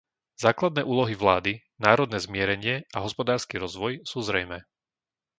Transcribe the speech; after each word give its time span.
Základné 0.45 0.81
úlohy 0.93 1.13
vlády- 1.23 1.53
národné 1.85 2.17
zmierenie 2.25 2.75
a 2.95 3.05
hospodársky 3.05 3.55
rozvoj- 3.65 3.91
sú 4.09 4.17
zrejmé. 4.27 4.59